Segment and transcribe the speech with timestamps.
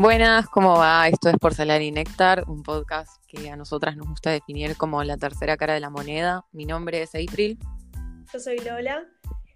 [0.00, 1.08] Buenas, ¿cómo va?
[1.08, 5.16] Esto es Porcelana y Néctar, un podcast que a nosotras nos gusta definir como la
[5.16, 6.46] tercera cara de la moneda.
[6.52, 7.58] Mi nombre es April.
[8.32, 9.04] Yo soy Lola.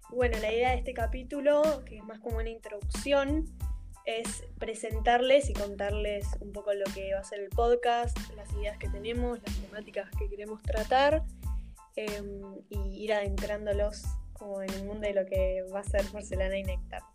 [0.09, 3.45] Bueno, la idea de este capítulo, que es más como una introducción,
[4.03, 8.77] es presentarles y contarles un poco lo que va a ser el podcast, las ideas
[8.77, 11.23] que tenemos, las temáticas que queremos tratar
[11.95, 14.03] em, y ir adentrándolos
[14.33, 17.12] como en el mundo de lo que va a ser porcelana y néctar.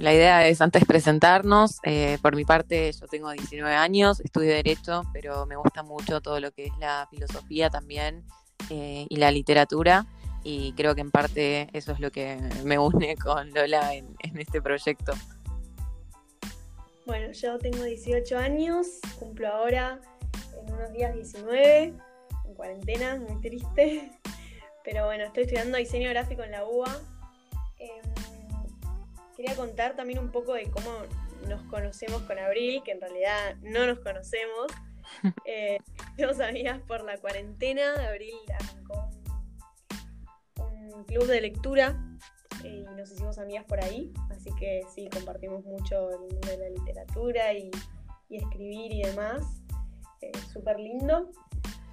[0.00, 1.78] La idea es antes presentarnos.
[1.82, 6.40] Eh, por mi parte, yo tengo 19 años, estudio Derecho, pero me gusta mucho todo
[6.40, 8.24] lo que es la filosofía también
[8.70, 10.06] eh, y la literatura.
[10.42, 14.62] Y creo que en parte eso es lo que me une con Lola en, este
[14.62, 15.12] proyecto.
[17.04, 18.86] Bueno, yo tengo 18 años,
[19.18, 20.00] cumplo ahora
[20.58, 21.92] en unos días 19,
[22.46, 24.10] en cuarentena, muy triste.
[24.82, 26.98] Pero bueno, estoy estudiando diseño gráfico en la UBA.
[29.40, 30.90] Quería contar también un poco de cómo
[31.48, 34.66] nos conocemos con Abril, que en realidad no nos conocemos.
[35.44, 35.78] Eh,
[36.16, 37.94] somos amigas por la cuarentena.
[38.06, 39.10] Abril arrancó
[40.58, 41.98] un, club de lectura
[42.62, 44.12] y nos hicimos amigas por ahí.
[44.30, 47.70] Así que sí, compartimos mucho el mundo de la literatura y,
[48.28, 49.62] escribir y demás.
[50.20, 51.30] Eh, Súper lindo.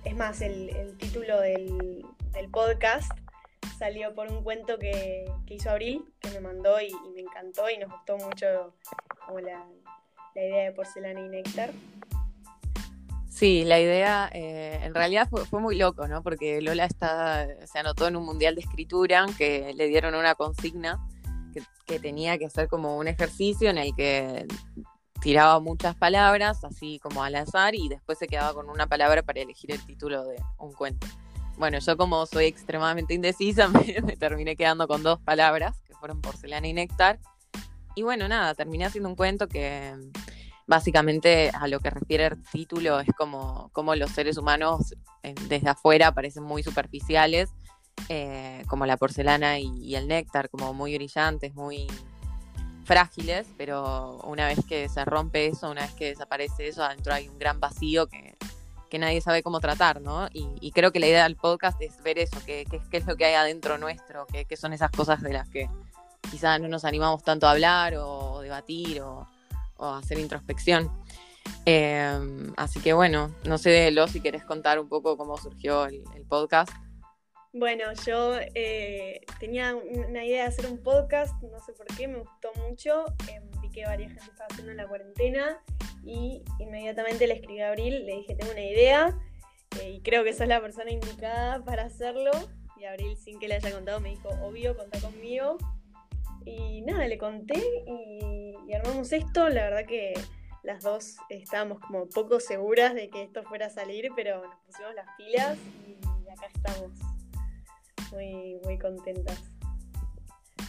[0.03, 3.12] Es más, el, título del, del podcast
[3.78, 7.92] salió por un cuento que, hizo Abril, que me mandó y, me encantó y nos
[7.92, 8.74] gustó mucho
[9.26, 9.66] como la,
[10.36, 11.72] idea de porcelana y néctar.
[13.30, 16.24] Sí, la idea eh, en realidad fue, muy loco, ¿no?
[16.24, 21.00] Porque Lola está, se anotó en un mundial de escritura que le dieron una consigna
[21.54, 24.48] que, que tenía que hacer como un ejercicio en el que
[25.22, 29.42] tiraba muchas palabras, así como al azar, y después se quedaba con una palabra para
[29.42, 31.08] elegir el título de un cuento
[31.58, 33.67] bueno, yo como soy extremadamente indecisa,
[34.03, 37.19] me, terminé quedando con dos palabras, que fueron porcelana y néctar.
[37.95, 39.95] Y bueno, nada, terminé haciendo un cuento que
[40.67, 45.69] básicamente a lo que refiere el título es como, como los seres humanos eh, desde
[45.69, 47.50] afuera parecen muy superficiales,
[48.09, 51.88] eh, como la porcelana y, el néctar, como muy brillantes, muy
[52.84, 57.28] frágiles, pero una vez que se rompe eso, una vez que desaparece eso, adentro hay
[57.28, 58.38] un gran vacío que
[58.90, 60.28] que nadie sabe cómo tratar, ¿no?
[60.34, 63.34] Y, creo que la idea del podcast es ver eso, qué es lo que hay
[63.34, 65.70] adentro nuestro, qué son esas cosas de las que
[66.30, 69.28] quizás no nos animamos tanto a hablar o, debatir o,
[69.80, 70.92] hacer introspección.
[71.66, 76.03] Em, así que bueno, no sé lo si querés contar un poco cómo surgió el,
[76.28, 76.72] podcast.
[77.53, 82.20] Bueno, yo eh, tenía una idea de hacer un podcast, no sé por qué, me
[82.20, 85.62] gustó mucho, em, vi que varias gente estaba haciendo en la cuarentena
[86.07, 89.18] y inmediatamente le escribí a Abril, le dije, tengo una idea
[89.81, 92.31] eh, y creo que sos la persona indicada para hacerlo.
[92.78, 95.57] Y Abril, sin que le haya contado, me dijo, obvio, contá conmigo.
[96.46, 99.50] Y nada, le conté y, armamos esto.
[99.50, 100.13] La verdad que
[100.63, 104.94] las dos estábamos como poco seguras de que esto fuera a salir, pero nos pusimos
[104.96, 105.57] las pilas
[106.25, 106.91] y acá estamos
[108.12, 109.56] muy, muy contentas.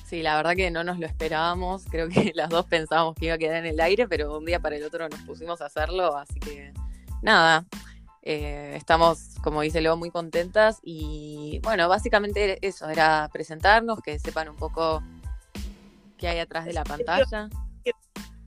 [0.08, 1.84] Sí, la verdad que no nos lo esperábamos.
[1.90, 4.58] Creo que las dos pensábamos que iba a quedar en el aire, pero un día
[4.58, 6.16] para el otro nos pusimos a hacerlo.
[6.16, 6.72] Así que
[7.20, 7.66] nada,
[8.22, 10.78] eh, estamos, como dice Leo, muy contentas.
[10.82, 15.02] Y bueno, básicamente eso, era presentarnos, que sepan un poco
[16.16, 17.50] qué hay atrás de la pantalla.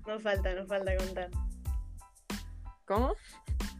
[0.08, 1.30] No falta, no falta contar.
[2.86, 3.14] ¿Cómo?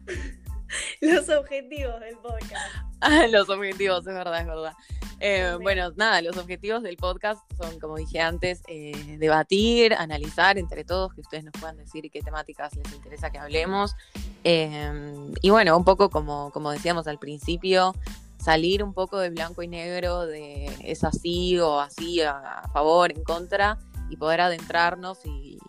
[1.02, 2.76] Los objetivos del podcast.
[3.02, 4.74] Ah, los objetivos, es verdad, es verdad.
[5.24, 10.84] Eh, bueno, nada, los objetivos del podcast son, como dije antes, eh, debatir, analizar entre
[10.84, 13.96] todos, que ustedes nos puedan decir qué temáticas les interesa que hablemos.
[14.44, 17.94] Em, y bueno, un poco como, como decíamos al principio,
[18.40, 23.24] salir un poco de blanco y negro, de es así o así, a, favor, en
[23.24, 23.78] contra,
[24.10, 25.60] y poder adentrarnos y,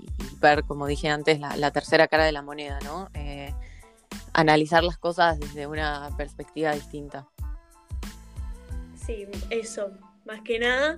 [0.41, 3.11] ver, como dije antes, la, la, tercera cara de la moneda, ¿no?
[3.13, 3.55] Eh,
[4.33, 7.29] analizar las cosas desde una perspectiva distinta.
[9.05, 9.93] Sí, eso,
[10.25, 10.97] más que nada.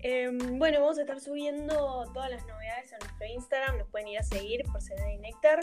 [0.00, 3.78] Em, bueno, vamos a estar subiendo todas las novedades a nuestro Instagram.
[3.78, 5.58] Nos pueden ir a seguir por Serena y Néctar.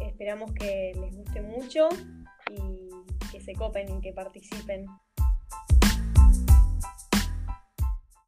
[0.00, 1.88] Esperamos que les guste mucho
[2.50, 2.90] y
[3.32, 4.86] que se copen y que participen.